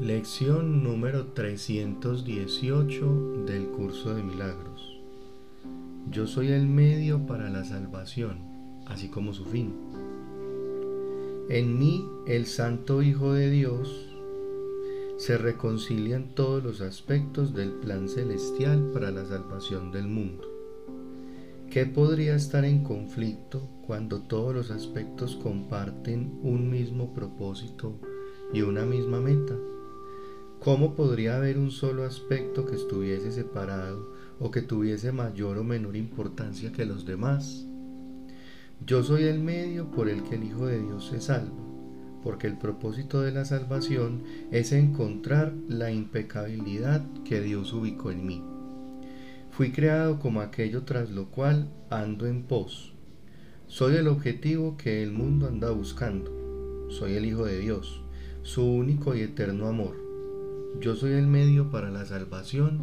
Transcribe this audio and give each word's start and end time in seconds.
Lección 0.00 0.82
número 0.82 1.26
318 1.34 3.44
del 3.46 3.66
curso 3.66 4.14
de 4.14 4.22
milagros. 4.22 4.98
Yo 6.10 6.26
soy 6.26 6.48
el 6.48 6.66
medio 6.66 7.26
para 7.26 7.50
la 7.50 7.62
salvación, 7.62 8.38
así 8.86 9.08
como 9.08 9.34
su 9.34 9.44
fin. 9.44 9.74
En 11.50 11.78
mí, 11.78 12.08
el 12.26 12.46
Santo 12.46 13.02
Hijo 13.02 13.34
de 13.34 13.50
Dios, 13.50 14.08
se 15.18 15.36
reconcilian 15.36 16.34
todos 16.34 16.64
los 16.64 16.80
aspectos 16.80 17.54
del 17.54 17.72
plan 17.72 18.08
celestial 18.08 18.92
para 18.94 19.10
la 19.10 19.26
salvación 19.26 19.92
del 19.92 20.08
mundo. 20.08 20.48
¿Qué 21.70 21.84
podría 21.84 22.34
estar 22.34 22.64
en 22.64 22.82
conflicto 22.82 23.68
cuando 23.86 24.22
todos 24.22 24.54
los 24.54 24.70
aspectos 24.70 25.36
comparten 25.36 26.40
un 26.42 26.70
mismo 26.70 27.12
propósito 27.12 27.98
y 28.54 28.62
una 28.62 28.86
misma 28.86 29.20
meta? 29.20 29.54
¿Cómo 30.64 30.94
podría 30.94 31.38
haber 31.38 31.58
un 31.58 31.72
solo 31.72 32.04
aspecto 32.04 32.64
que 32.64 32.76
estuviese 32.76 33.32
separado 33.32 34.12
o 34.38 34.52
que 34.52 34.62
tuviese 34.62 35.10
mayor 35.10 35.58
o 35.58 35.64
menor 35.64 35.96
importancia 35.96 36.70
que 36.70 36.86
los 36.86 37.04
demás? 37.04 37.66
Yo 38.86 39.02
soy 39.02 39.24
el 39.24 39.40
medio 39.40 39.90
por 39.90 40.08
el 40.08 40.22
que 40.22 40.36
el 40.36 40.44
Hijo 40.44 40.66
de 40.66 40.80
Dios 40.80 41.08
se 41.08 41.20
salva, 41.20 41.58
porque 42.22 42.46
el 42.46 42.58
propósito 42.58 43.22
de 43.22 43.32
la 43.32 43.44
salvación 43.44 44.22
es 44.52 44.70
encontrar 44.70 45.52
la 45.68 45.90
impecabilidad 45.90 47.04
que 47.24 47.40
Dios 47.40 47.72
ubicó 47.72 48.12
en 48.12 48.24
mí. 48.24 48.44
Fui 49.50 49.72
creado 49.72 50.20
como 50.20 50.42
aquello 50.42 50.84
tras 50.84 51.10
lo 51.10 51.28
cual 51.28 51.72
ando 51.90 52.28
en 52.28 52.44
pos. 52.44 52.94
Soy 53.66 53.96
el 53.96 54.06
objetivo 54.06 54.76
que 54.76 55.02
el 55.02 55.10
mundo 55.10 55.48
anda 55.48 55.72
buscando. 55.72 56.86
Soy 56.88 57.14
el 57.14 57.24
Hijo 57.24 57.46
de 57.46 57.58
Dios, 57.58 58.04
su 58.42 58.64
único 58.64 59.16
y 59.16 59.22
eterno 59.22 59.66
amor. 59.66 60.11
Yo 60.80 60.96
soy 60.96 61.12
el 61.12 61.26
medio 61.26 61.70
para 61.70 61.90
la 61.90 62.04
salvación, 62.04 62.80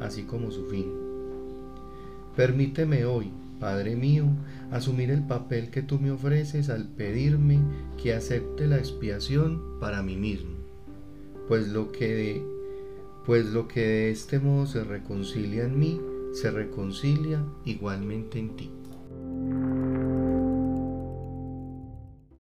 así 0.00 0.24
como 0.24 0.50
su 0.50 0.66
fin. 0.66 0.86
Permíteme 2.36 3.04
hoy, 3.04 3.30
Padre 3.58 3.96
mío, 3.96 4.26
asumir 4.70 5.10
el 5.10 5.26
papel 5.26 5.70
que 5.70 5.82
tú 5.82 5.98
me 5.98 6.10
ofreces 6.10 6.70
al 6.70 6.86
pedirme 6.86 7.58
que 8.00 8.14
acepte 8.14 8.66
la 8.66 8.78
expiación 8.78 9.78
para 9.80 10.02
mí 10.02 10.16
mismo, 10.16 10.50
pues 11.48 11.68
lo 11.68 11.90
que 11.90 12.14
de 12.14 12.58
pues 13.26 13.44
lo 13.46 13.68
que 13.68 13.80
de 13.80 14.10
este 14.10 14.38
modo 14.38 14.64
se 14.64 14.84
reconcilia 14.84 15.64
en 15.64 15.78
mí, 15.78 16.00
se 16.32 16.50
reconcilia 16.50 17.44
igualmente 17.66 18.38
en 18.38 18.56
ti. 18.56 18.70